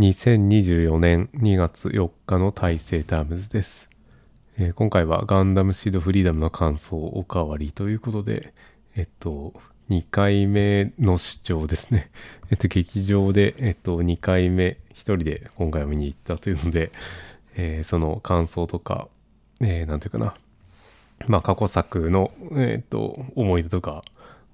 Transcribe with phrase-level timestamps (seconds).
[0.00, 3.90] 2024年2月4日の大成タームズです、
[4.56, 8.54] えー今回はガンダムシードフリーダムの感想おかわりということで、
[8.96, 9.52] えっと、
[9.90, 12.10] 2回目の視聴ですね。
[12.50, 16.92] えっと、劇場で、えっと、2回目一人で今回は見に行ったというので、
[17.56, 19.06] えーその感想とか、
[19.60, 20.34] えーていうかな、
[21.26, 24.02] まあ過去作の、えっと、思い出とか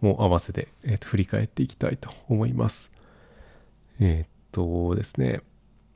[0.01, 2.91] も合わせて、えっと、振り返っていきたいと思います。
[4.01, 5.43] えーっとですね、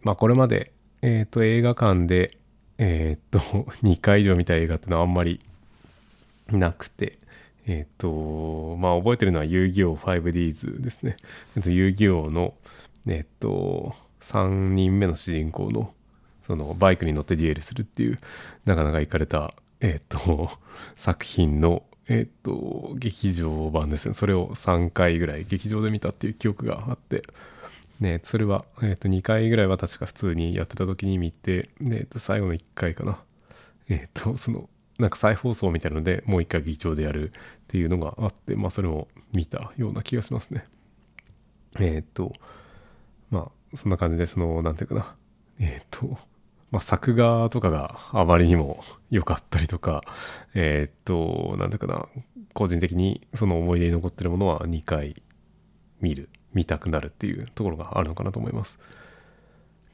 [0.02, 2.36] まあこれまで、えっと映画館で、
[2.76, 3.38] えっと
[3.82, 5.40] 2回以上見た映画ってのはあんまり
[6.50, 7.18] なくて、
[7.66, 11.16] えっと、まあ覚えてるのは遊戯王 5Ds ですね。
[11.64, 12.52] 遊戯王の、
[13.08, 15.94] えっと、3人目の主人公の、
[16.46, 18.18] そのバイクに乗ってデュエルするっていう、
[18.66, 20.50] なかなか行かれた、えっと、
[20.96, 24.12] 作品の、えっと、劇場版ですね。
[24.12, 27.22] それを3回ぐらい劇場で見たっていう記憶があって、
[28.00, 33.22] ね、それは、えー、と2回ぐらいは確か普通にやってた時に見て、ね最後の1回かな。
[33.90, 37.32] えっ、と、その、なんか再放送みたいなのでもう1回劇場でやるっ
[37.68, 40.64] ていうのがあって、まあそれも見たような気がしますね。
[41.78, 42.32] えっ、と、
[43.30, 45.14] まあそんな感じで、その、なんていうかな。
[45.58, 46.18] えっ、と、
[46.70, 50.00] まあ作画とかがあまりにも良かったりとか、
[50.54, 52.08] えっ、と、なんていうかな、
[52.54, 55.22] 個人的にその思い出に残ってるものは2回
[56.00, 58.78] 見る見たくなるっていうところがあるのかなと思います。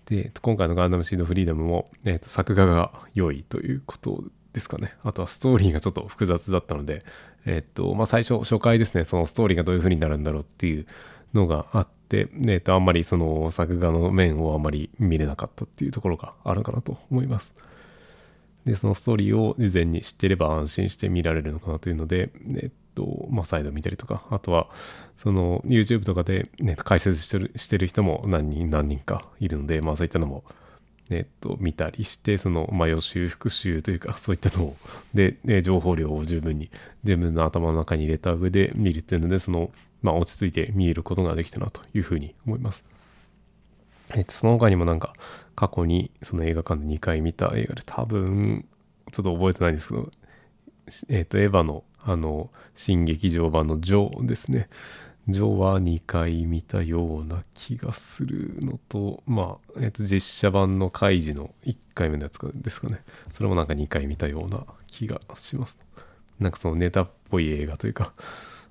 [0.06, 4.94] で今回のガンダムシードフリーダムも、えーと作画が良いということですかね。
[5.02, 7.04] あとはストーリーがちょっと複雑だったので
[7.44, 10.86] えっ、とまあ最初初回ですねそのストーリーがどういう風になるんだろうっていう
[11.34, 17.52] のがあってえーとあんまりその作画の面をあまり見れなかったっていうところがあるかなと思います。
[18.66, 24.66] で、そのストーリーを事前に知ってれば安心して見られるのかなというので、えっと、まあ、再度見たりとか、あとは、
[25.16, 30.42] その YouTube とかで、ね、解説してるしてる人も何人、何人かいるので、まあそういったのも、
[31.10, 34.76] えっと、見たりして、その、まあ予習、復習というか、 そういったのを、
[35.14, 36.70] で、で情報量を十分に、
[37.04, 39.70] 自分の頭の中に入れた上で見るっていうので、その、
[40.02, 42.84] まあ落ち着いて見えることができたなというふうに思います。
[44.14, 45.14] えっと、その他にもなんか
[45.54, 48.64] 過去にその映画館で2回見た映画で多分
[49.10, 50.10] ちょっと覚えてないんですけど、
[51.08, 54.68] えっと、エヴァのあの新劇場版のジョーですね。
[55.28, 63.02] ジョーは2回見たような気がするのと、まあ、えっと、実写版のカイジの1回目のやつですかね。
[63.32, 65.80] それもなんか2回見たような気がします。
[66.38, 68.12] なんかそのネタっぽい映画というか、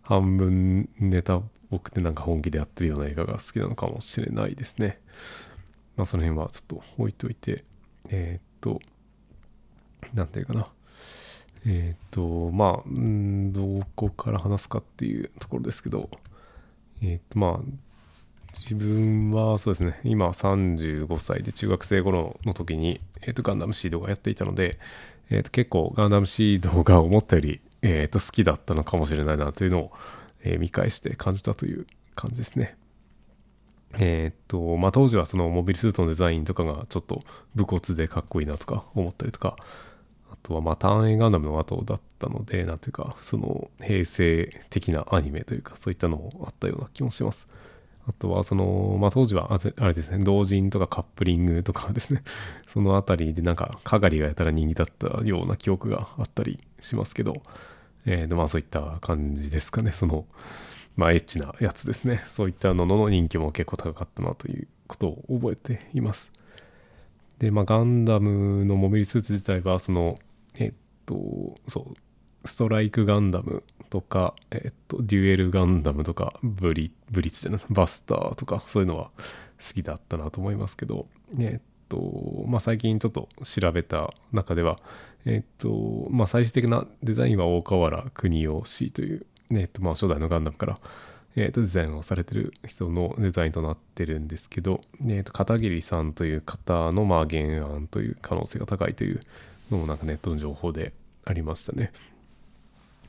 [0.04, 5.02] 半分ネタっぽくてなんか本気でやってるような映画が好きなのかもしれないですね。
[5.98, 7.66] まあその辺はちょっと置いといて、
[8.08, 8.80] えーっと、
[10.14, 10.70] なんていうかな。
[11.66, 16.10] えーっと、まあ、うんどこから話すかっていうところですけど、
[17.02, 17.60] えーっと、まあ、
[18.54, 24.80] 自分はそうですね、今35歳で中学生頃の時に、えーと、ガンダムシードがやっていたので、
[25.30, 29.92] えっと、結構ガンダムシードが思ったより、えっと、好きだったのかもしれないなというのを、
[30.44, 32.78] え見返して感じたという感じですね。
[33.98, 37.24] えっと、まあ、当時はそのモビルスーツのデザインとかがちょっと
[37.56, 39.56] 武骨でかっこいいなとか思ったりとか、
[40.46, 47.48] とはまあ単影ガンダムの後だったので、なんていうか、その平成的なアニメというか、そういったのもあったような気もします。
[48.08, 52.24] あとはその、まあ、当時はあれですね、同人とかカップリングとかですね、
[52.68, 57.42] そのあたりでなんか、かがりがやたら人気だったような記憶があったりしますけど、
[58.06, 60.28] えーまあそういった感じですかね、その、
[60.96, 62.24] まあエッチなやつですね。
[62.28, 66.32] そういったのの人気も結構高かったなということを覚えています。
[67.40, 70.20] で、まあガンダムのモビルスーツ自体は、その、
[71.06, 79.12] と、そう、ストライクガンダムとか、えっと、デュエルガンダムとか、ブリブリッツじゃない、バスターとか、そういうのは
[79.60, 81.08] 好きだったなと思いますけど、
[81.40, 84.80] えっと、まあ最近ちょっと調べた中では、
[85.26, 90.80] えっと、まあ最終的なデザインは大河原邦夫氏という、えっと、まあ初代のガンダムから、
[91.36, 99.20] えっと、デザインをされてる人のデザインとなってるんですけど、えっと、片桐さんという方の、まあ原案という可能性が高いという
[99.72, 101.92] のもなんかネットの情報でありましたね。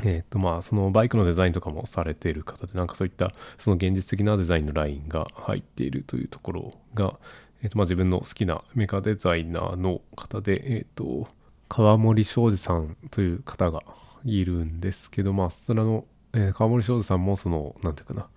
[0.04, 7.18] えっとまあそのバイクのデザインとかもされている方でなんかそういったその現実的なデザインのラインが入っているというところが、
[7.62, 11.28] えっとまあ自分の好きなメカデザイナーの方で、えっと
[11.68, 13.82] 川森庄司さんという方が
[14.24, 18.28] いるんですけどまあそちらの、えー川森庄司さんもそのなんていうかな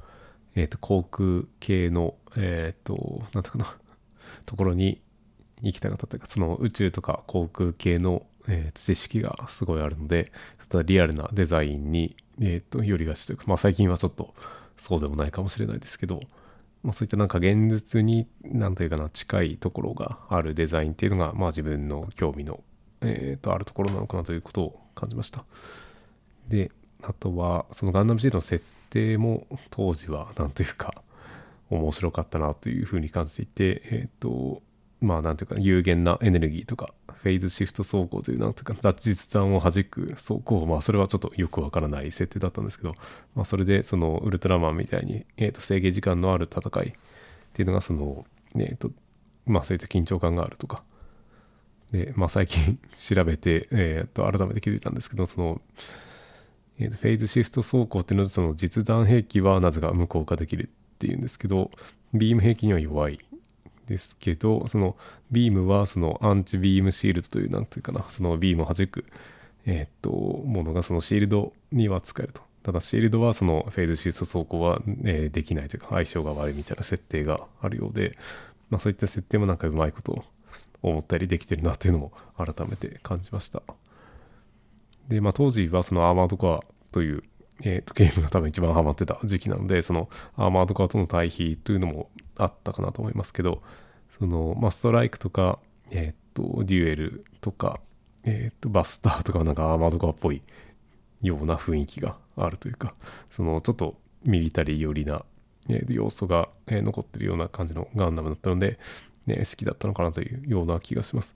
[0.55, 3.77] えっ、と航空系のえっ、となんていうかな
[4.45, 5.01] ところに
[5.61, 10.31] 行きたかったというかその宇宙とか航空系の、えー知識がすごいあるので
[10.69, 14.33] ただリアルなデザインに、えー、とよりがちというか、まあ、最近はちょっと
[14.77, 16.21] そうでもないかもしれないですけど、
[16.83, 22.61] まあ、そういったなんか現実に何というかな近いところがあるデザインっていうのが、まあ、自分の興味の、
[23.01, 25.43] えー、とあるところなのかなということを感じました。
[26.47, 26.71] で
[27.01, 31.03] あとはそのガンダムシードの設定も当時は何というか
[31.69, 34.61] 面白かったなというふうに感じていてえっ、ー、と
[35.01, 42.93] まあなんていうか有限なエネルギーとかフェーズシフト走行というなんていうか脱実弾を弾く走行まあそれはちょっとよくわからない設定だったんですけど、
[43.35, 46.91] まあ、それでそのウルトラマンみたいに、えー、と制限時間のある戦いっ
[47.53, 48.25] ていうのがその
[48.55, 48.91] えっ、ー、と
[49.45, 50.83] まあそういった緊張感があるとか
[51.91, 55.61] でまあ最近調べてえっ、ー、と改めて気づいたんですけどその
[56.81, 61.71] えー、フェーズシフト走行っていうのはその実弾兵器はなぜか無効化できるっていうんですけど
[62.13, 63.19] ビーム兵器には弱い。
[63.89, 64.95] ですけどその
[65.31, 69.05] ビームはそのアンチビームシールドという何ていうかなそのビームを弾く
[69.65, 72.41] え、っとものがそのシールドには使えると。
[72.63, 78.17] ただシールドはそのフェーズシフト走行は、え、できないというか相性が悪いみたいな設定があるようで、
[78.69, 80.23] まあ、そういった設定もなんかうまいこと
[80.81, 83.63] 思ったりできてるなっていうのも改めて感じました。
[85.07, 87.23] でまあ当時はそのアーマードコアという
[87.61, 90.07] えーと、ゲームが多分一番ハマってた時期なのでその
[90.37, 92.09] アーマードカーとの対比というのも
[92.39, 93.61] あったかなと思いますけど
[94.17, 95.59] その、まあ、ストライクとか、
[95.91, 97.79] えーと、デュエルとか、
[98.23, 100.41] えーと、バスターとかなんかアーマードカーっぽい
[101.21, 102.93] ような雰囲気があるというか
[103.29, 105.23] そのちょっとミリタリー寄りな、
[105.69, 108.79] えー、要素が、え、残ってるような感じのガンダムだったので、
[109.27, 111.35] ね、好きだったのかなというような気がします。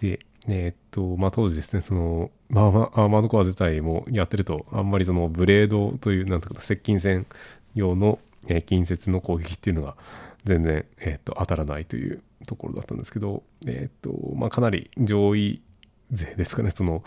[0.00, 7.26] で、えー、っと、まあ、当時ですね、その、まあ、まあ、アーマードコア自体もやってると、あんまりそのブレードという、なんとか接近戦
[7.74, 9.96] 用の、えー、近接の攻撃っていうのが
[10.44, 15.62] 全然、えー、と、当たらないというところだったんですけど、えー、と、まあ、かなり上位
[16.10, 17.04] 勢ですかね、その、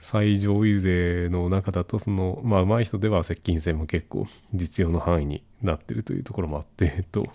[0.00, 7.26] 最上位勢の中だと、その、まあ、上手い人では接近戦も結構実用の範囲になってるというところもあって、えっと、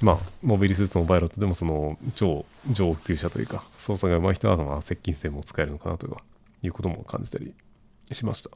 [0.00, 6.08] まあ、モビルスーツのパイロットでもその超上級者というか、操作が上手い人はまあ接近戦も使えるのかなと
[6.62, 7.54] いうことも感じたり
[8.10, 8.50] しました。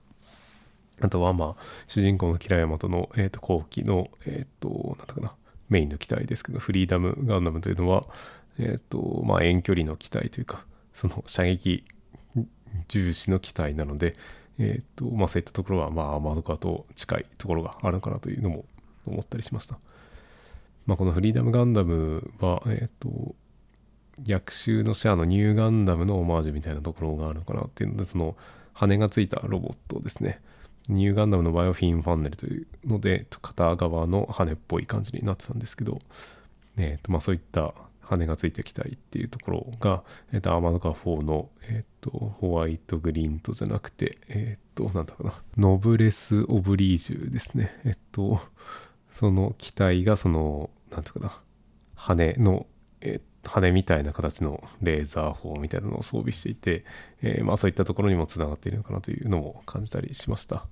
[1.01, 5.35] あとはまあ、主人公のキラヤマトの、えー、と後期の、えっ、ー、と、なんだかな、
[5.69, 8.05] メインの機体ですけど、フリーダムガンダムというのは、
[8.59, 10.65] えっ、ー、と、まあ遠距離の機体というか、
[10.95, 11.85] その射撃
[12.89, 14.15] 重視の機体なので、
[14.59, 18.65] えっ、と、まあそういったところは、まあアーマドカーと近いところがあるのかなというのも
[19.07, 19.79] 思ったりしました。
[20.87, 23.35] まあ、このフリーダムガンダムは、えっ、と、
[24.23, 28.37] 逆襲のシェアのニューガンダムのオマージュみたいなところがあるのかなっていうので、その
[28.73, 30.41] 羽がついたロボットですね。
[30.89, 35.99] ニューガンダムのバイオフィンファンネルというので、片側の羽っぽい感じになってたんですけど、
[36.77, 47.81] え、ー、と、まあそういった羽がついてきたいっていうところが、え、ー、と、アーマードカー4の、えっ、と、ホワイトグリーントじゃなくて、えっ、と、なんだかな、ノブレス・オブリージュですね。
[47.85, 48.41] えっと、
[49.11, 51.41] その機体がそのなんていうかな、
[51.95, 52.67] 羽の、
[53.01, 56.85] えー、羽みたいな形のレーザー砲みたいなのを装備していて、
[57.23, 60.67] えー、まあそういったところにもつながっているのかなというのも感じたりしました。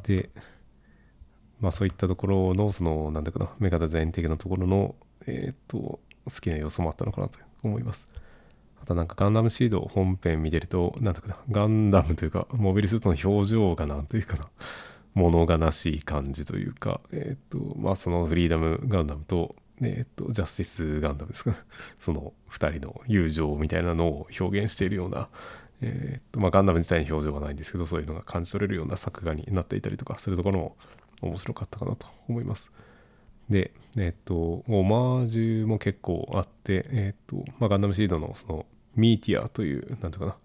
[0.00, 0.30] で、
[1.60, 4.94] まあそういったところの、その、なんだかな、メガデザイン的なところの、
[5.26, 6.00] えっ、と、好
[6.40, 8.06] きな要素もあったのかなと思います。
[8.82, 14.48] あとなんかガンダムシード本編見てると、なんだかな、ガンダムというか、モビルスーツの表情がなんというかな、
[15.14, 21.54] 物悲しい感じというか、えっ、と、まあそのフリーダムガンダムと、えっ、と、ジャスティスガンダムですか、
[21.98, 25.28] その2人の友情みたいなのを表現しているような、
[25.82, 30.76] えっ、と、まあガンダム自体に表情はないんですけど、そういうのが感じ取れるような作画になっていたりとかするところも
[31.22, 32.70] 面白かったかなと思います。
[33.48, 40.36] で、えっ、と、オマージュも結構あって、えっ、と、まあガンダムシードのそのミーティアという、なんとかな、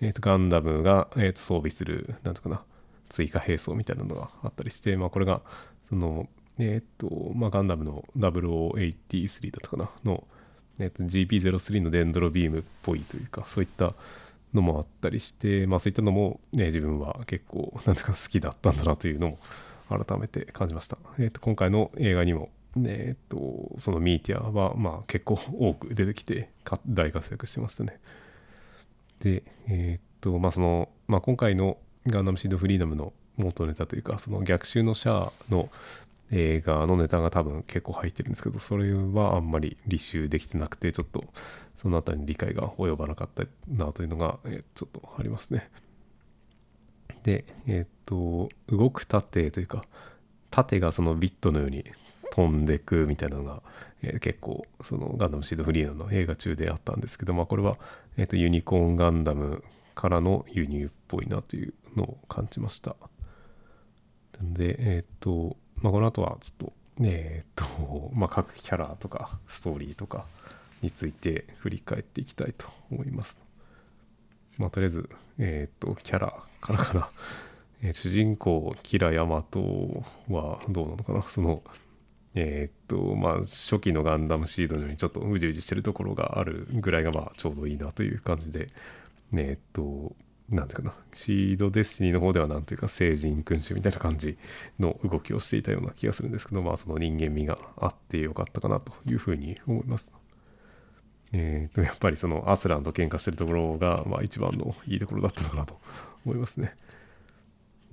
[0.00, 2.62] えっ、と、ガンダムが、えっと装備する、なんとかな、
[3.08, 5.42] 追加兵装みたいなのがあったりして、まあ、これが
[5.88, 9.90] そのえっ、と、まあ、ガンダムの0083だったかな。
[10.04, 10.24] の、
[10.78, 13.94] えー、と GP03 のデンドロビームっぽいというかそういった
[14.54, 19.38] のもあったりして、まあ、そういったのも、ね、自分は結構なんとか好きだったんだなというのも
[19.88, 20.98] 改めて感じました。
[21.18, 22.50] えー、と今回の映画にも
[22.84, 26.50] え、ー、とそのミーティアは、まあ、結構多く出てきて
[26.86, 27.98] 大活躍してましたね。
[29.20, 35.70] で、え、ー、とまあその、まあ、今回のガンダムシードフリーダムの元ネタというか、その逆襲のシャアの
[36.32, 41.22] 映画のネタが多分結構入ってるんですけど、それはあんまり履修できてなくて、ちょっと
[41.76, 45.70] そのあたりに理解が及ばなかったなというのが、えちょっとありますね。
[47.22, 49.84] で、えっ、と、動く盾というか、
[50.50, 51.84] 盾がそのビットのように
[52.30, 53.62] 飛んでくみたいなのが、
[54.02, 57.76] えー、結構そのガンダムシードフリーの映画中であったんですけど、まあこれは、
[58.16, 59.62] えっ、とユニコーンガンダム
[59.94, 62.96] からの輸入っぽいなというのを感じました。
[64.40, 70.26] で、えっ、と、まあ、この後はちょっとえっと、まあ、各キャラとかストーリーとか
[70.82, 73.38] について振り返っていきたいと思います。
[74.58, 75.08] まあ、とりあえず、
[75.38, 77.10] えーっと、キャラからかな。
[77.82, 81.62] えー主人公、キラヤマトはどうなのかなその、
[82.34, 88.68] えっと、まあ、初期のガンダムシードのようにちょっとうじうじしてるところがあるぐらいが、まあ、ちょうどいいなという感じで、
[89.36, 90.14] えっと、
[90.52, 94.36] なんていうかな、シードデスティニーの方ではなんていうか、聖人君主みたいな感じ
[94.78, 100.12] の動きをしていたような気がするんですけど、まあ、その人間味があってよかったかなというふうに思います。
[101.32, 105.78] えーと、やっぱりそのアスランと喧嘩してるところが、まあ、一番のいいところだったのかなと
[106.26, 106.76] 思いますね。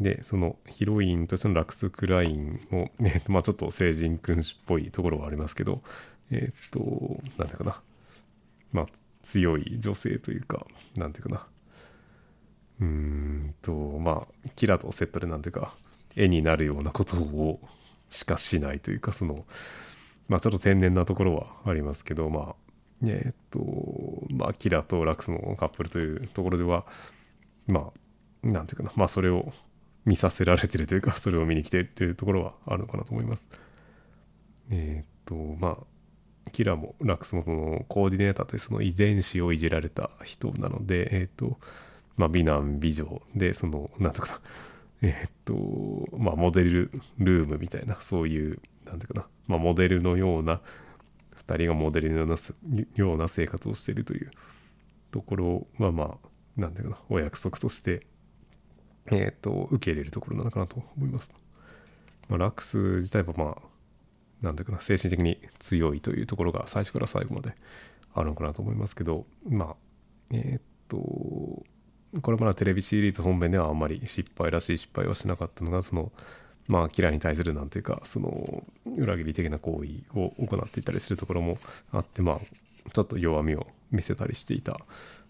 [0.01, 5.81] で、そのヒロインとしてのラクス・クラインも、 えーまあ、ちょっと聖人君主っぽいところはありますけど、
[6.31, 7.81] えっ、と、なんていうかな、
[8.73, 8.85] まあ、
[9.23, 11.47] 強い女性というか、なんていうかな、
[12.81, 15.75] うんと、まあ、キラとセットでなんていうか、
[16.15, 17.59] 絵になるようなことを
[18.09, 19.45] しかしないというか、その、
[20.27, 22.55] まあ、ちょっと天然なところはありますけど、まあ、
[23.07, 23.59] えっと、
[24.29, 26.85] まあ、キラとラクスのカップルというところでは、
[27.67, 27.91] ま
[28.43, 29.51] あ、なんていうかな、まあ、それを
[30.05, 33.47] 見させられてるというか、それを見に来てるというところはあるのかなと思います。
[34.71, 41.59] えっと、まあ、キラもラクスもそのコーディネーターというその遺伝子をいじられた人なので、えっと、
[42.19, 44.41] まあ、美男美女で、その、なんていうかな、
[45.09, 45.55] えっと、
[46.17, 50.59] まあ、モデルルームみたいな、そういう、なんていうかな、まあ、モデルのような、
[51.37, 52.35] 2人がモデルのような
[52.95, 54.31] ような生活をしているという
[55.11, 58.05] ところは、まあ、なんていうかな、お約束として、
[59.05, 61.31] えーっと、受け入れるところなのかなと思います。
[62.27, 63.61] まあ、ラックス自体は、まあ、
[64.41, 67.55] なんていうかな、精神的に強いというところが最初から最後まで
[68.13, 69.75] あるのかなと思いますけど、まあ、
[70.31, 71.63] えーっと、
[72.21, 76.11] これまでテレビシリーズ本編ではあんまり失敗らしい失敗はしなかったのが、その、
[76.67, 78.63] まあ、キラーに対するなんていうか、その、
[78.97, 81.57] 裏切り的な行為を行っていたりするところも
[81.91, 82.39] あって、まあ、
[82.91, 84.79] ちょっと弱みを見せたりしていた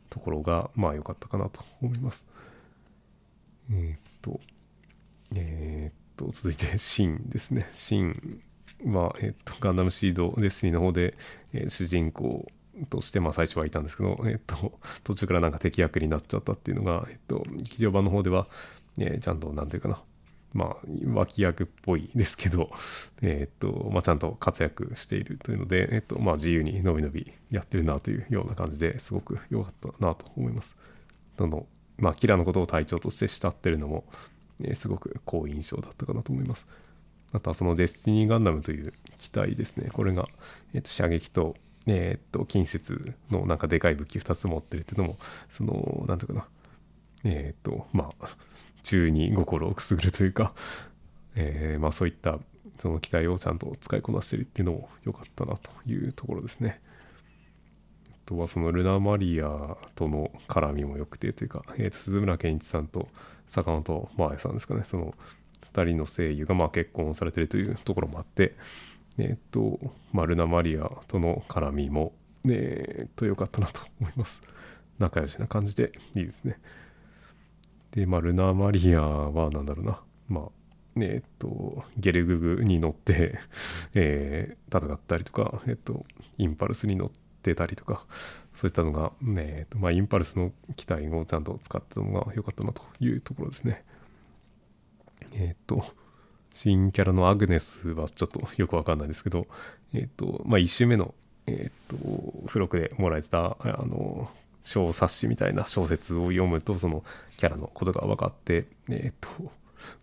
[0.09, 2.25] ところが、まあ、良かったかなと思います。
[3.71, 4.39] えーっと、
[5.35, 7.69] えーっと、続いて、シンですね。
[7.73, 8.41] シン
[8.85, 11.15] は、えーっと、ガンダムシードデスニーの方で、
[11.53, 12.47] え主人公
[12.85, 18.47] として、まあ、最初はいたんですけど、えっと、 途中からなんか敵役になっちゃったっていうのが、えっと、劇場版の方では、
[18.97, 20.01] えーちゃんと、なんていうかな、
[20.53, 20.77] まあ、
[21.13, 22.71] 脇役っぽいですけど、
[23.21, 30.75] えーっと、まあ、ちゃんと活躍しているというので、えっと、まあ、自由にのびのびやってるなというような感じですごく良かったなと思います。
[31.37, 31.67] その、
[31.97, 34.05] まあ、キラのことを隊長として慕ってるのも、
[34.61, 36.65] えーすごく好印象だったかなと思います。
[37.31, 39.89] あとはそのデスティニーガンダムという機体ですね。
[39.93, 40.27] これが、
[40.73, 41.55] えー、と射撃と、
[41.87, 45.17] えー、と近接のなんかでかい武器2つ持ってるっていうのも、
[45.49, 46.47] その、なんていうかな、
[47.23, 48.27] えっ、と、まあ、
[48.83, 50.53] 中に心をくすぐるというか、
[51.35, 52.39] えーまあそういった
[52.77, 56.81] その機体をちゃんと使いこなしてるっていうのも良かったなというところですね。
[58.11, 63.09] あとはそのルナ・マリアとの絡みも良くてというか、えーと鈴村健一さんと
[63.47, 65.13] 坂本真綾さんですかね、その
[65.61, 68.55] 2人の声優がまあ結婚されてるというところもあって、
[69.19, 69.79] えっ、と、
[70.13, 72.13] まあ、ルナ・マリアとの絡みも、
[72.47, 74.41] えっ、と、良かったなと思います。
[74.97, 76.59] 仲良しな感じでいいですね。
[77.91, 80.49] で、まあ、ルナ・マリアは何だろうな、まあ、
[80.97, 83.39] えっと、ゲルググに乗って、
[83.93, 86.05] えー戦ったりとか、えっと、
[86.37, 87.11] インパルスに乗っ
[87.41, 88.05] てたりとか、
[88.55, 93.83] そういったのが、ねえっとまあ、インパルスの機体をちゃんと使ったのが良かったなというところですね。
[95.33, 95.83] えっと、
[96.61, 99.47] 新キャラのアグネスはちょっとよくわかんないですけど、
[99.93, 101.13] えっと、まあ、1周目の、
[101.47, 104.29] えっと、付録でもらえてた、あの、
[104.61, 107.05] 小冊子みたいな小説を読むと、その
[107.37, 109.29] キャラのことが分かって、えっと、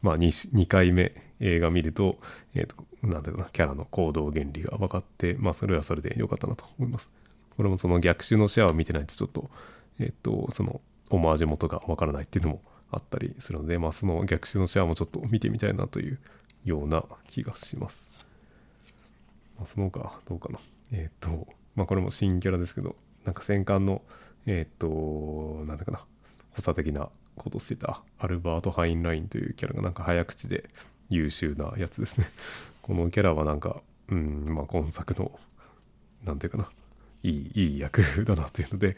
[0.00, 2.16] まあ2、2回目映画見ると、
[2.54, 7.10] えっと、なんだろうな、キャラの行動原理が分かって、まあ、それはそれで良かったなと思います。
[7.54, 9.50] これもその逆襲のシェアを見てないと、ちょっと、
[10.00, 16.18] えっと、その、オマージュ元が分からないっていうのもあったりするので、まあ、その逆襲のシェアもちょっと見てみたいなという
[16.66, 18.08] ような気がします。
[19.56, 20.58] まあ、その他、どうかな。
[20.92, 24.02] えっ、と、まあ、これも新キャラですけど、なんか戦艦の、
[24.46, 25.98] えっ、と、なんだかな、
[26.50, 30.68] 補佐的なことをしてたアルバート・ハインラインというキャラがなんか早口で
[31.08, 32.26] 優秀なやつですね。
[32.82, 35.38] このキャラはなんか、うん、まあ、今作の、
[36.24, 36.68] なんていうかな、
[37.22, 38.96] いい、いい役だなというので、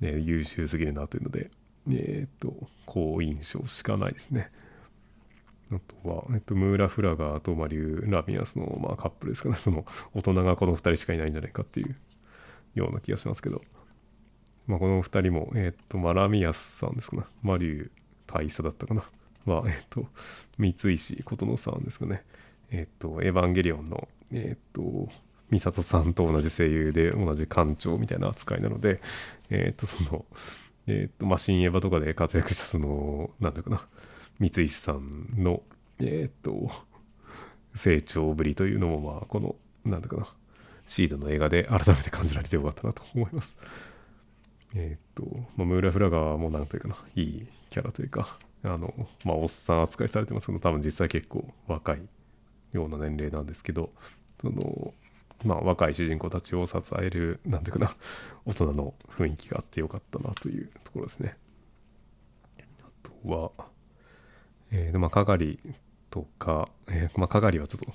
[0.00, 1.50] ね、優秀すぎるなというので、
[1.90, 4.50] えっ、と、好印象しかないですね。
[5.74, 9.56] あとは、えっと、ムーラ・フラガーとマリュー・ラミアスの、まあ、カップルですかね。
[9.56, 11.96] その、大人がこの2人しかいないんじゃないかっていう
[12.74, 13.62] ような気がしますけど、
[14.66, 17.22] まあ、この2人も、えっと、まあ、ラミアスさんですかね。
[17.42, 17.90] マリュー
[18.26, 19.04] 大佐だったかな。
[19.44, 20.06] まあ、えっと、
[20.58, 22.24] 三石琴乃さんですかね。
[22.70, 25.08] えっ、と、エヴァンゲリオンの、えっ、と、
[25.50, 29.00] ミサトさんと同じ声優で同じ艦長みたいな扱いなので、
[29.50, 30.24] えっ、と、その、
[30.86, 33.86] えっ、と、まあ、新エヴァとかで活躍した、その、なんていうかな、
[34.38, 35.62] 三石さんの、
[36.00, 36.70] えっ、と、
[37.74, 40.28] 成長ぶりというのも、まあ、この、なんていうかな、
[40.86, 43.56] シードの映画で改めて感じられてよかったなと思います。
[44.74, 45.24] えっ、と、
[45.56, 48.92] まあ、ムーラ・フラガーもなんというかな、いいキャラというか、あの、
[49.24, 52.00] まあ、おっさん扱いされてますけど、多分実際結構若い
[52.72, 53.92] ような年齢なんですけど、
[54.40, 54.94] その、
[55.44, 57.94] まあ、若い主人公たちを支える、なんていうかな、
[58.46, 61.36] 大人の雰囲気があってよかったなというところですね。
[62.58, 62.62] あ
[63.02, 63.50] とは、
[64.76, 65.60] えー、でまあ、かがり
[66.10, 67.92] とか、えー、まあ、かがりはちょっと、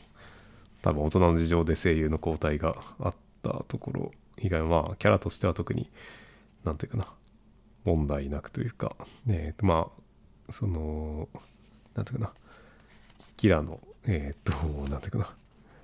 [0.82, 5.90] 多分大人の事情で声優の交代があったところ以外は、まあ、キャラとしては特に、
[6.64, 7.08] なんていうかな、
[7.84, 8.96] 問題なくというか、
[9.30, 9.90] えー、ま
[10.48, 11.28] あ、その、
[11.96, 12.34] なんていうかな、
[13.36, 14.54] キラの、えっ、と、
[14.90, 15.34] なんていうかな、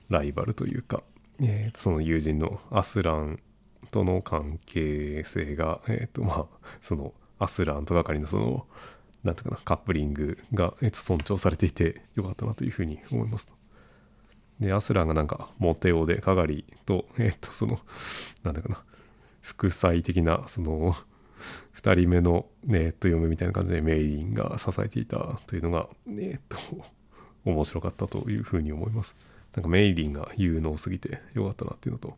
[0.10, 1.04] ライバルというか、
[1.42, 3.42] えー、その友人のアスラン
[3.92, 6.46] との関係性が、えっ、と、まあ、
[6.82, 8.66] そのアスランと係のその、
[9.26, 13.54] なんていうかな、カップリングが、尊重されていてよかったなというふうに思いますと
[14.60, 17.80] で、アスランがなんか、モテオで、かがりと、 えっ、と、その、
[18.44, 18.84] なんだかな、
[19.42, 20.96] 副妻的な、その、
[21.76, 26.58] 2人目の、ね、えっと、嫁みたいな感じでメイリンが支えていたというのが、ねえっと、
[27.44, 29.16] 面白かったというふうに思います。
[29.54, 32.18] なんかメイリンが有能すぎてよかったなっていうのと、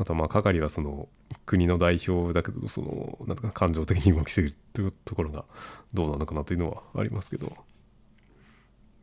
[0.00, 1.08] あとまあ係はその
[1.44, 5.44] 国の代表だけど、その、なんか感情的に動きすぎるというところが
[5.92, 7.52] どうなのかなというのはありますけど、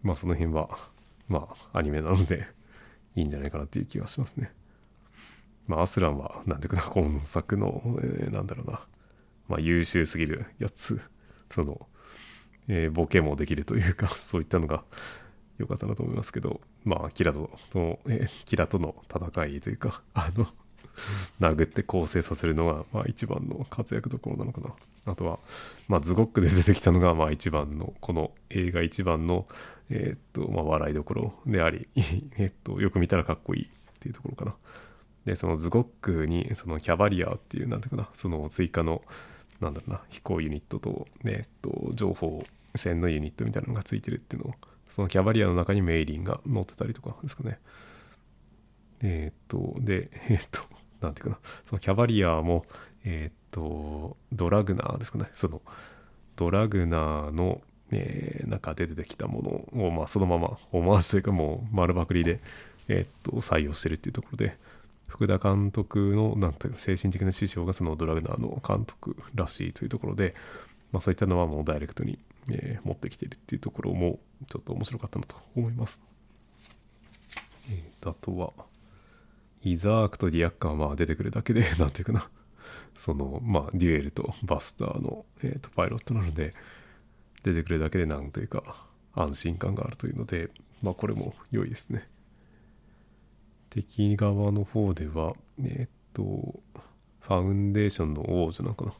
[0.01, 0.69] まあその辺は、
[1.27, 2.47] まあアニメなので
[3.15, 4.51] いいんじゃないかなっていう気がしますね。
[5.67, 8.79] まあアスランは、なんていうかな、今作の、えー、なんだろうな、
[9.47, 10.99] まあ優秀すぎるやつ、
[11.53, 11.87] その、
[12.69, 14.83] えー、ボケもできるというか、 そういったのが
[15.59, 20.47] 良かったなと思いますけど、まあ、キラとの、えー、キラとの戦いというか、あの
[21.39, 24.73] 殴って構成させるのが、まあ、一番の活躍どころなのかな。
[25.05, 25.39] あとは、
[25.87, 29.47] まあ、ズゴックで出てきたのが、まあ、一番の、この映画一番の、
[29.89, 31.87] えー、っと、まあ、笑いどころであり、
[32.37, 33.67] えっと、よく見たらかっこいいっ
[33.99, 34.55] ていうところかな。
[35.25, 39.01] で、そのズゴックに、そのキャバリアっていう、なんていうかな、その追加の、
[39.59, 44.53] なんだろうな、飛行ユニットと、えっと、情報線のユニットみたいなのがついてるっていうのを、
[44.89, 47.59] そのキャバリアの中にメイリンが乗ってたりとかですかね。
[49.01, 50.61] えー、っと、で、えー、っと、
[51.01, 52.65] なんていうかな、そのキャバリアも、
[53.05, 55.61] えー、っと、ドラグナーですかね、その、
[56.35, 62.39] ドラグナーの、えー、中で出てきたものを、まあ、そのまま、オマージュというか、もう丸パクリで、
[62.87, 64.57] えー、っと、採用してるっていうところで、
[65.07, 70.35] 福田監督の、なんていうか、精神的な師匠がそのドラグナーの監督らしいというところで、
[70.91, 72.19] まあ、そういったのはもうダイレクトに、
[72.51, 76.01] えー、持ってきてるっていうところもちょっと面白かったなと思います。
[77.71, 78.53] えー、あとは、
[79.71, 82.29] イザークとディアッカーはまあ出てくるだけで、なんていうかな、
[82.95, 86.53] その、まあ、デュエルとバスターの、えー、とパイロットなので、
[87.43, 90.49] 出てくるだけでなんというか、安心感があるというので、
[90.81, 92.07] まあ、これも良いですね。
[93.69, 96.59] 敵側の方では、えっ、と、
[97.19, 98.93] ファウンデーションの王女なのかな。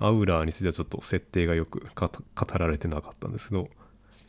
[0.00, 2.10] アウラーについてはちょっと設定がよく語
[2.58, 3.68] られてなかったんですけど、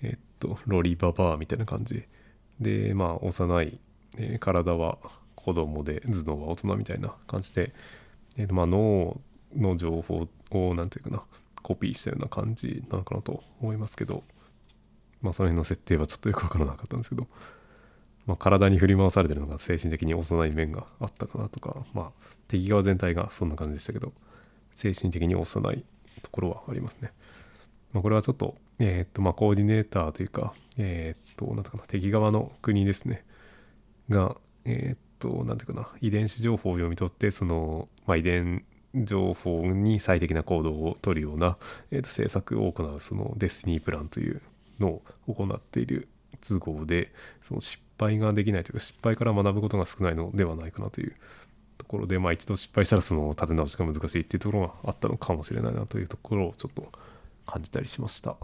[0.03, 2.03] えっと、ロリババアみたいな感じ。
[2.59, 3.79] で、まあ、幼い、
[4.17, 4.97] えー、体は
[5.43, 7.73] 子供で、頭脳は大人みたいな感じで、
[8.37, 9.19] えー、まあ、脳
[9.55, 11.23] の情報を、なんていうかな、
[11.61, 14.23] コピーしたような感じなのかなと思いますけど、
[15.21, 17.27] まあ、その辺の設定はちょっとよくわからなかったんですけど、
[18.25, 22.11] まあ、体に振り回されてるのが精神的に幼い面があったかなとか、まあ、
[22.47, 24.13] 敵側全体がそんな感じでしたけど、
[24.75, 25.83] 精神的に幼い
[26.21, 27.11] ところはありますね。
[27.93, 33.23] まあ、これはちょっと、えっ、と、まあ、コーディネーターというか、えっ、と、なんかな、敵側の国ですね。
[34.09, 41.57] が、えっ、と、なんていうかな、遺伝子情報を読み取って、その、まあ、遺伝情報に最適な行動をとるような、
[41.91, 44.41] えー、と政策を行う、そのデスティニープランという
[44.79, 44.89] の
[45.27, 46.09] を行っている
[46.41, 51.13] 都合で、その失敗ができないというか、失敗から学ぶことが少ないのではないかなという
[51.77, 56.91] ところで、まあ、一度失敗したらその立て直しが難しいっていうところがあったのかもしれないなというところをちょっと
[57.45, 58.31] 感じたりしました。
[58.31, 58.35] あ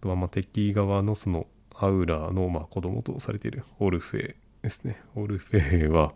[0.00, 5.00] とはまあ敵側のそのアウラーのまあ子供とされているオルフェですね。
[5.14, 6.14] オルフェは、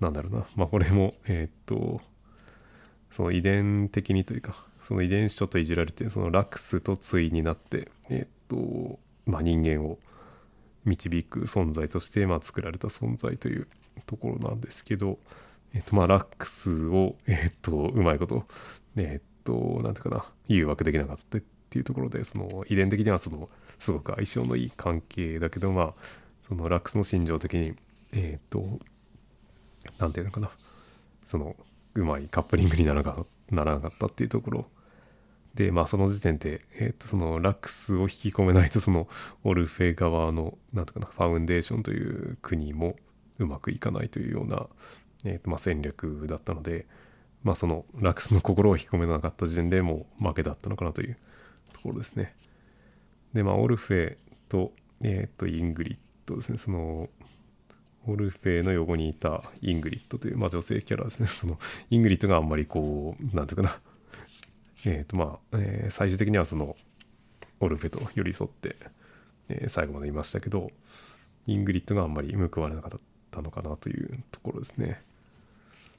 [0.00, 0.46] なんだろうな。
[0.56, 2.00] まあこれも、えー、っと、
[3.10, 9.98] その遺伝的にというか、その遺伝子ちょっといじられて、そのラクスと対になって、えー、っと、まあ人間を
[10.84, 13.68] 導く存在として、まあ、作られた存在という
[14.06, 15.18] ところなんですけど、
[15.72, 18.44] えっ、と、まあ、ラックスを、えっ、と、うまいこと、
[18.96, 23.48] えっ、と、なんていうかな、誘惑できなかったってっていうところでその遺伝的にはその
[23.80, 25.94] すごく相性のいい関係だけどまあ
[26.46, 27.74] そのラックスの心情的に
[28.12, 28.78] えっ、と
[29.98, 30.50] 何て言うのかな
[31.24, 31.56] その
[31.94, 33.02] うまいカップリングになら
[33.50, 34.66] ならなかったっていうところ
[35.54, 39.08] でまあその時点で、えー、とそのラックスを引き込めないとその
[39.44, 42.96] オルフェ側のなんとかなファウンデーションという国も
[43.38, 44.66] うまくいかないというような、
[45.24, 46.86] えーとまあ、戦略だったので
[47.42, 51.16] まあそのラクスの心を引き込めなかった時点でもう負けだったのかなという
[51.72, 52.34] ところですね。
[53.32, 54.16] でまあオルフェ
[54.48, 57.08] と,、えー、とイングリッドですねその
[58.06, 61.26] オルフェの横にいたイングリッドという、まあ、女性キャラですね。
[61.26, 61.58] その
[61.90, 63.78] イングリッドがあんまりこう、なんていうかな、
[64.84, 66.76] えっ、ー、とまあ、えー、最終的にはその
[67.60, 68.76] オルフェと寄り添って、
[69.48, 70.70] えー、最後までいましたけど、
[71.46, 75.02] イングリッドがあんまり報われなかったのかなというところですね。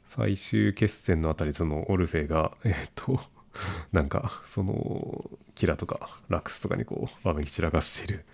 [0.07, 3.19] 最終決戦のあたり、そのオルフェが、えっ、と、
[3.91, 8.25] なんか、その、キラとかラクスとかにこう、わめき散らかしている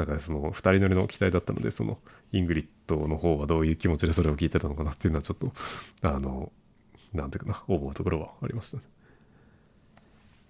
[0.00, 1.98] だからその2人乗りの機体だったのでその
[2.32, 5.52] イングリッドの方はどういう気持ちでそれを聞いてたのかなっていうのはちょっと
[6.00, 6.50] あの
[7.12, 8.82] なんていうかな思うところはありましたね。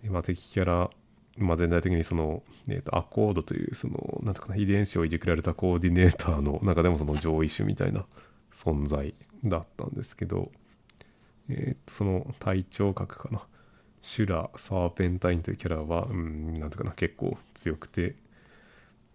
[0.05, 0.89] でまあ、敵キャラ、
[1.37, 8.07] まあ、全体的にその、えー、とアコードというそのなんていうかな遺伝子をいじくられたコーディネーターの中でもその上位種みたいな
[8.55, 10.51] 存在だったんですけど、
[11.49, 13.43] えー、とその体調格かな
[14.01, 18.15] シュラ・サーペンタインというキャラは、うん、なんていうかな結構強くて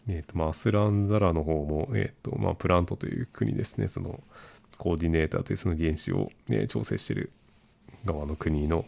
[0.07, 4.21] え、ー、と、まあ、アスランザラの方も、え、ー、と、まあ、プラントという国ですね、その、
[4.77, 7.31] コーディネーターというその原子を、ね、調整している
[8.05, 8.85] 側の国の、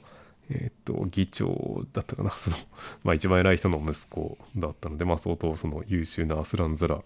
[0.50, 2.58] え、ー、と、議長だったかな、 その、
[3.04, 7.04] まあ、一番偉い人の息子だったので、まあ、相当その優秀なアスランザラ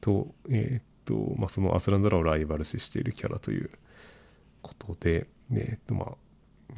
[0.00, 3.70] と、えっ、と、まあ、そのアスランザラをライバル視しているキャラという
[4.62, 6.16] ことで、えっ、と、ま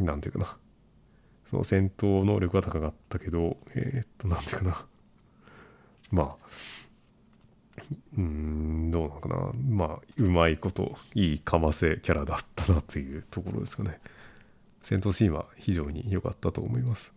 [0.00, 0.56] あ、なんていうかな、
[1.50, 4.86] その戦闘能力は高かったけど、えっ、と、なんていうかな、
[6.12, 6.36] まあ、
[8.16, 9.52] うん、どうなのかな。
[9.68, 13.98] まあ、うまいこと、いいかませキャラだったなというところですかね。
[14.82, 17.12] 戦闘シーンは非常に良かったと思います。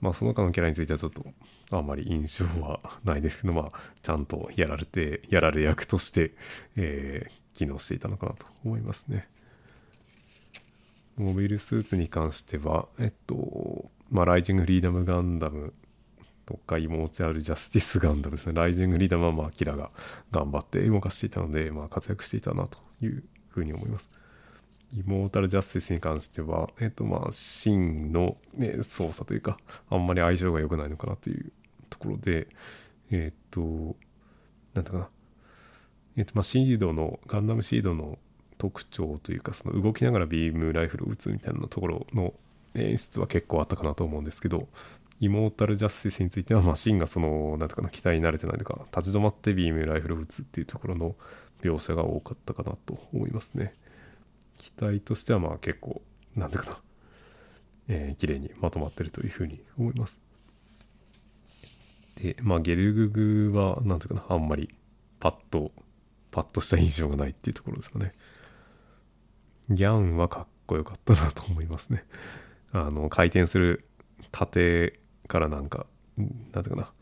[0.00, 1.24] まあ、その他のキャラについてはちょっと、
[1.70, 6.32] あんまり印象はないですけど、まあ、ちゃんとやられて、やられ役として、
[6.76, 9.28] えー、機能していたのかなと思いますね。
[11.16, 15.74] モビルスーツに関しては、えっと、まあ、ライジング・フリーダム・ガンダム
[16.52, 18.52] とか、イモーチャル・ジャスティス・ガンダムですね。
[18.52, 19.90] ライジング・リーダーは、まあ、アキラが
[20.30, 24.10] 頑張って動かしていたので、まあ、活躍していたなというふうに思います。
[24.94, 29.56] イモータル・ジャスティスに関しては、えっ、と、まあ、シンの、ね、操作というか、
[29.88, 31.52] あんまり相性が良くないのかなという
[31.88, 32.48] ところで、
[33.10, 33.96] えっ、と、
[34.74, 35.08] なんだかな。
[36.16, 38.18] えっ、と、まあ、シードの、ガンダムシードの
[38.58, 42.34] 特徴というか、その動きながらビームライフルを撃つみたいなところの
[42.74, 44.68] 演出は結構あったかなと思うんですけど、
[45.22, 51.14] イモータルジャスティスについては、まあ、シンがその、なんていうかな、期待に慣れてないというか、立ち止まってビームライフルを撃つっていうところの
[51.62, 53.72] 描写が多かったかなと思いますね。
[54.56, 56.02] 期待としては、まあ結構、
[56.34, 56.80] なんていうかな、
[57.86, 60.18] えー、綺麗にまとまってるというふうに思います。
[62.16, 64.74] で、まあ、ゲルググは、なんていうかな、あんまり
[65.20, 65.70] パッと、
[66.32, 68.12] パッとした印象がないっていうところですかね。
[69.70, 72.04] ギャンはかっこよかったなと思いますね。
[72.72, 73.84] あの、回転する
[74.32, 76.92] 縦からなんか、なんていうかな、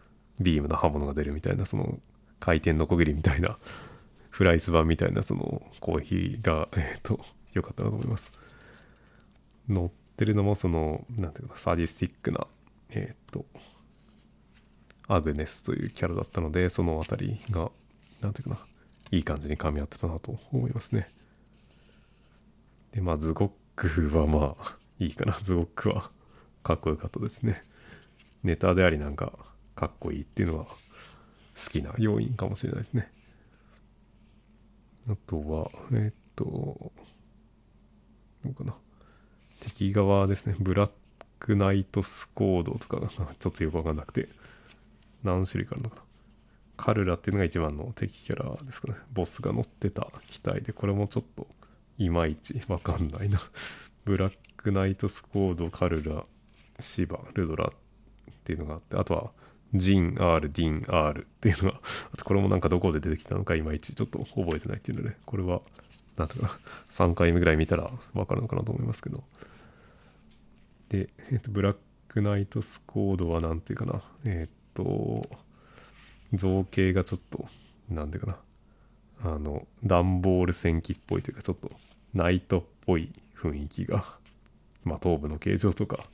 [0.41, 1.99] ビームの刃物が出るみたいな、その
[2.39, 3.59] 回転のこぎりみたいな、
[4.31, 7.21] フライス版みたいな、そのコーヒーが、えっ、と、
[7.53, 8.33] 良かったなと思います。
[9.69, 12.47] 乗ってるのも、その、なんていうかな、サディスティックな、
[12.91, 13.45] えっ、と、
[15.09, 17.71] アグネスというキャラだったので、そのあたりが、
[18.21, 18.67] なんていうかな、
[19.11, 21.09] いい感じに噛み合ってたなと思いますね。
[22.93, 26.11] で、まあ、ズゴックはまあ、いいかな、ズゴックは
[26.63, 27.65] かっこよかったですね。
[28.43, 29.33] ネタでありなんか
[29.75, 33.11] かっこいいっていうのは好きな要因かもしれないですね。
[35.09, 36.45] あとは、えっと、
[38.45, 38.75] どうかな。
[39.61, 40.57] 敵側ですね。
[40.59, 40.91] ブラッ
[41.39, 42.99] クナイトスコードとか
[43.39, 44.29] ちょっとよくわかんなくて、
[45.23, 46.03] 何種類かあるのかな。
[46.77, 48.99] カルラっていうのが一番の敵キャラですかね。
[49.13, 51.47] ボスが乗ってた機体で、これもちょっと
[51.99, 53.39] いまいちわかんないな。
[54.05, 56.25] ブラックナイトスコード、カルラ、
[56.79, 57.73] シバ、ルドラっ
[58.51, 59.31] ていうのがあって、あとは、
[59.75, 61.81] ジン、R、ディン、R っていうのが、
[62.13, 65.63] あとこれもなんかどこで出てきたのかいまいちちょっと覚えてないっていうので、これは、
[66.17, 66.59] なんとか、
[66.91, 69.23] 3回目ぐらい見たらわかるのかなと思いますけど。
[70.89, 71.77] で、えっ、と、ブラッ
[72.09, 75.23] クナイトスコードはなんていうかな、えっ、と、
[76.33, 77.49] 造形がちょっと、
[77.89, 78.39] なんていうか
[79.23, 81.71] な、あの、段ボール戦記っぽいというか、ちょっと
[82.15, 84.05] ナイトっぽい雰囲気が、
[84.85, 86.05] まあ、頭部の形状とか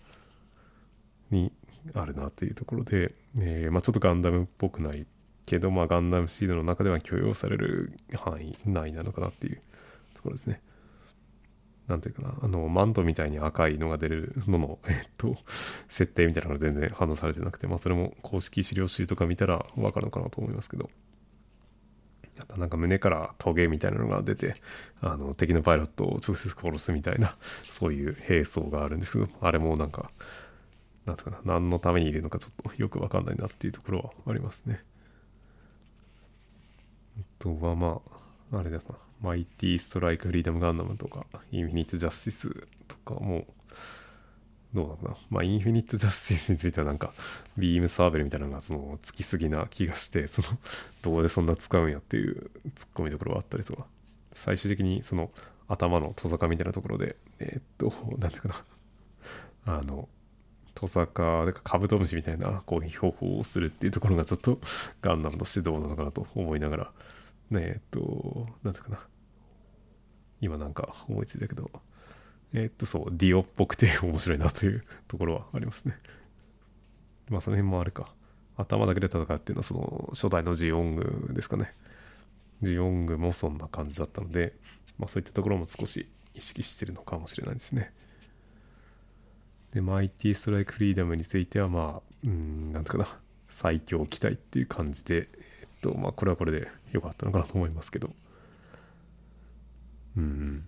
[1.31, 1.53] に
[1.95, 5.07] あるなっていうところで、えーまあ、ちょっとガンダムっぽくない
[5.47, 9.61] けど、まあ、ガンダムシードの中では許容される範囲内なのかなっていう
[10.15, 10.61] ところですね。
[11.87, 15.37] なんていうかな、あの、マントみたいに赤いのが出るのの、えっと、
[15.89, 20.91] 設定みたいなのが全然反応されてなくて、まあ、それも公式資料集とか見たらわかるのかなと思いますけど、
[22.41, 24.57] あとなんか胸からトゲみたいなのが出て、
[25.01, 30.11] あの、敵のパイロットを直接殺すみたいな、そういう兵装があるんですけど、あれもなんか、
[31.07, 34.83] なんとかな、何のためにいるのかちょっとよくわかんないなっていうところはありますね。
[37.19, 38.01] あとはま
[38.53, 38.83] あ、あれだな、
[39.23, 43.47] マイティ・ストライク・フリーダム・ガンダムとか、インフィニット・ジャスティスとかも、
[44.75, 45.17] どうなのかな。
[45.31, 47.15] まあ、インフィニット・ジャスティスについてはなんか、
[47.57, 50.59] ビームサーベルみたいなのが、その、つきすぎな気がして、その、
[51.03, 53.87] どこでそんな使うんやっていうツッコミどころがあったりとか、
[54.33, 55.31] 最終的にその、
[55.69, 58.65] 頭のトサカみたいなところで、えー、っと、なんていうか
[59.65, 60.09] な、あの、
[60.77, 64.61] トサカ、カブトムシみたいな攻撃方法をするっていうところがちょっと
[65.01, 66.93] ガンダムとしてどうなのかなと思いながら、
[67.51, 69.01] ねえっと、なんていうかな。
[70.43, 71.71] 今なんか思いついたけど、
[72.53, 75.97] えっとそう、ディオっぽくて面白いなというところはありますね。
[77.31, 78.15] まあその辺もあるか。
[78.59, 81.73] 頭だけで戦うっていうのはその初代のジオングですかね。
[82.61, 84.55] ジオングもそんな感じだったので、
[84.99, 87.93] まあそういったところも少し意識してるのかもしれないですね。
[89.77, 93.07] で、マイティストライクフリーダムについては、まあ、うん、なんとかな、
[93.51, 95.29] 最強機体っていう感じで、
[95.61, 98.09] えっと、まあ、これはこれで良かったのかなと思いますけど、
[100.17, 100.65] うん、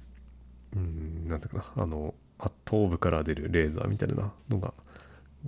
[0.77, 2.15] うん、なんとかな、あの、
[2.67, 4.75] 頭部から出るレーザーみたいなのが、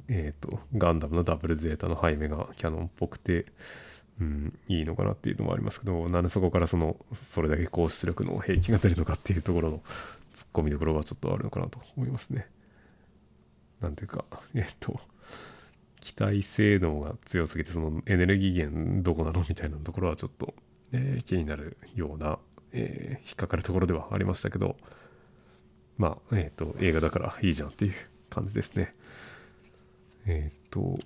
[0.09, 3.44] えっ、と、ガンダムのダブルゼータの背面がキャノンっぽくて、
[4.23, 9.83] うん、いいのかなっていうのもありますけど、なんでそこからその、それだけ高出力の兵器が出るのかっていうところの
[10.35, 12.46] 突っ込みどころはちょっとあるのかなと思いますね。
[13.81, 15.01] なんていうか、 えっと、
[16.01, 20.55] 機体性能が強すぎて、そのエネルギー源どこなのみたいなところはちょっと、
[20.93, 22.38] えー、気になるような、
[22.73, 24.77] えー、引っかかるところではありましたけど、
[25.99, 27.95] まあ、えっ、ー、と、映画だからいいじゃんっていう
[28.31, 28.95] 感じですね。
[30.27, 30.99] えっ、と、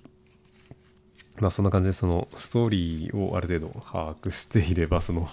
[1.37, 5.27] まあそんな感じでそのストーリーをある程度把握していれば、その、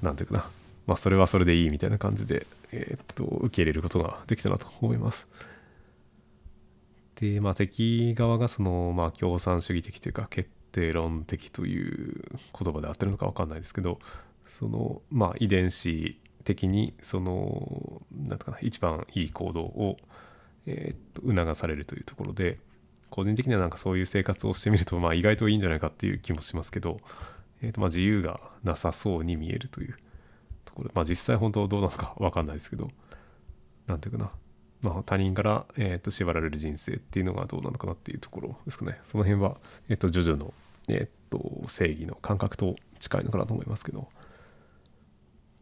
[0.00, 0.50] なんていうかな、
[0.86, 5.28] まあそれはそれでいいみたいな感じで、えっ、と、受け入れることができたなと思います。
[7.20, 12.24] で、まあ、敵側がその、まあ、共産主義的というか決定論的という
[12.58, 13.98] 言葉で合ってるのか分かんないですけど
[14.44, 19.96] その、まあ、遺伝子的にそのなんとかな一番いい行動を、
[20.66, 22.58] えー、っと促されるというところで
[23.10, 26.98] 個人的にはなんかそういう生活をしてみると、まあ、意外といいんじゃないかっていう気もしますけど、
[27.62, 29.96] えー、っとまあ自由がなさそうに見えるという
[30.64, 32.90] ところまあ実際本当どうなのか分かんないですけど
[33.86, 34.30] なんていうかな
[34.86, 39.00] まあ、他人から、えー、と縛られる人生っていうのがどうなのかなっていうところですかね。
[39.04, 39.56] その辺は、
[39.88, 40.54] えっ、ー、と、ジョジョの、
[40.88, 44.08] えっ、ー、と、正義の感覚と近いのかなと思いますけど。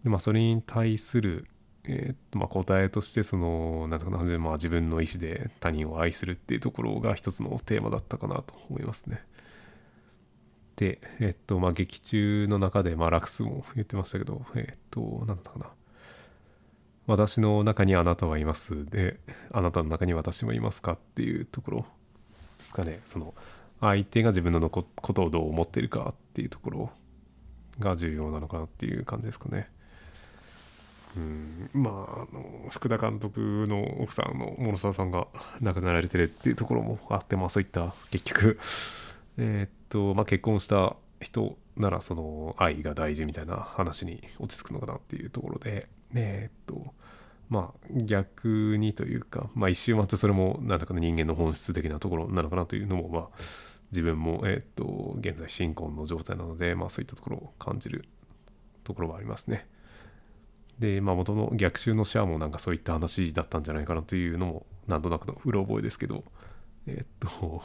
[0.02, 1.46] で、まあ、それに対する、
[1.84, 9.24] えっ、と、まあ、答えとして、その、なんとかな、まあ、自分の意思で他人を愛するっていうところが一つのテーマだったかなと思いますね。
[10.76, 15.70] で、えっと、まあ、劇中の中で、まあ、ラクスも言ってましたけど、えっと、なんだったかな。
[17.06, 19.18] 私の中にあなたはいますで、
[19.52, 21.86] あなたの中に私もいますかっていうところ
[22.58, 23.00] ですかね。
[23.04, 23.34] その
[23.80, 26.90] 相手が自分のことをどう思ってるかっていうところ
[27.78, 29.68] が重要なのかなっていう感じですかね。
[31.16, 35.28] うん、まあ、あの、福田監督の奥さんの諸沢さんが
[35.60, 38.58] 亡くなられてるっていうところもあって、まあそういった結局、
[39.38, 46.94] え、っと、まあ結婚した人ならその愛が大事みたいな話に落ち着くのかなっていうところで、えー、っと、
[47.48, 53.28] まあ逆にというか、まあ一周回ってそれも何だかの人間の本質的なところなのかなというのも、まあ
[53.90, 58.04] 自分も、えー、っと、現在新婚の状態なので、まあそういったところを感じる
[58.82, 59.68] ところはありますね。
[60.78, 66.24] で、まあ元の逆襲のシャアもなんかそういった話だったんじゃないかなというのも、なんとなくのうろ覚えですけど、
[66.86, 67.06] えー、っ
[67.38, 67.62] と、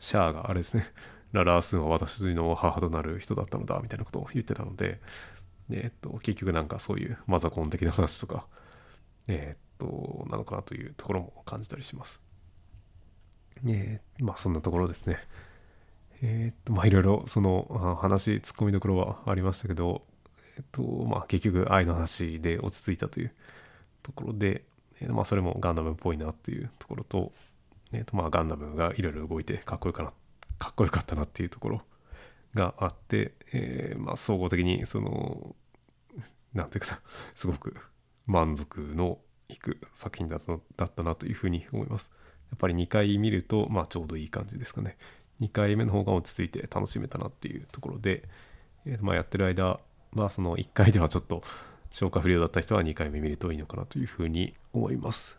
[0.00, 0.86] シャアがあれですね、
[1.32, 5.00] ララースンは私の母となる人だったのだみたいなことを言ってたので、
[5.78, 8.46] えっと、結局なんかそういうマザコン的な話とか、
[9.28, 12.20] えっと、なのかなというところも感じたりします。
[13.66, 15.18] えー、まあそんなところですね。
[16.22, 20.02] えっと、まあいろいろその話、ツッコミどころはありましたけど、
[20.56, 23.32] えっと、まあ結局愛の話で落ち着いたという
[24.02, 24.64] ところで、
[25.00, 27.32] え、まあそれもガンダムっぽいなっていうところと、
[27.92, 30.12] えっとまあガンダムがいろいろ動いてかっこよかな
[30.58, 31.82] かっこよかったなっていうところ
[32.54, 35.54] があって、えー、まあ総合的にその
[36.54, 37.00] なんていうかな
[37.34, 37.74] すごく
[38.26, 42.10] 満足のいく作品だったなというふうに思います。
[42.50, 44.96] やっぱり2回見ると、まあ、ちょうどいい感じですかね。
[45.40, 48.24] 2回目の方が落ち着いて楽しめたなっていうところで、
[48.86, 49.80] えーまあ、やってる間
[50.14, 51.42] はその1回ではちょっと
[51.90, 55.38] 消化不良だった人は2回目見るといいのかなというふうに思います。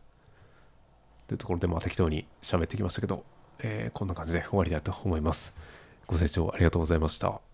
[1.28, 3.24] というところでまあ適当に喋ってきましたけど、
[3.60, 5.54] えーこんな感じで終わりたいと思います。
[6.08, 7.53] ご清聴ありがとうございました。